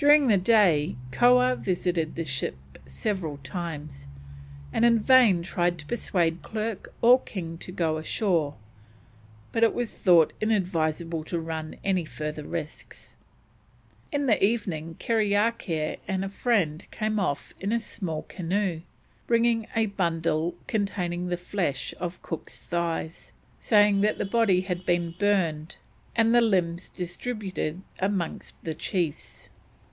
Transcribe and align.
During 0.00 0.28
the 0.28 0.36
day 0.38 0.94
Koah 1.10 1.56
visited 1.58 2.14
the 2.14 2.24
ship 2.24 2.54
several 2.86 3.38
times, 3.38 4.06
and 4.72 4.84
in 4.84 5.00
vain 5.00 5.42
tried 5.42 5.76
to 5.80 5.86
persuade 5.86 6.40
Clerke 6.40 6.94
or 7.02 7.18
King 7.22 7.58
to 7.58 7.72
go 7.72 7.96
ashore, 7.96 8.54
but 9.50 9.64
it 9.64 9.74
was 9.74 9.92
thought 9.98 10.32
inadvisable 10.40 11.24
to 11.24 11.40
run 11.40 11.74
any 11.82 12.04
further 12.04 12.44
risks. 12.44 13.16
In 14.12 14.26
the 14.26 14.40
evening 14.40 14.94
Kerriakair 15.00 15.96
and 16.06 16.24
a 16.24 16.28
friend 16.28 16.86
came 16.92 17.18
off 17.18 17.52
in 17.58 17.72
a 17.72 17.80
small 17.80 18.22
canoe 18.28 18.82
bringing 19.26 19.66
a 19.74 19.86
bundle 19.86 20.54
containing 20.68 21.26
the 21.26 21.36
flesh 21.36 21.92
of 21.98 22.22
Cook's 22.22 22.60
thighs, 22.60 23.32
saying 23.58 24.02
that 24.02 24.16
the 24.18 24.24
body 24.24 24.60
had 24.60 24.86
been 24.86 25.16
burned 25.18 25.76
and 26.14 26.32
the 26.32 26.40
limbs 26.40 26.88
distributed 26.88 27.82
amongst 27.98 28.54
the 28.62 28.74
chiefs. 28.74 29.48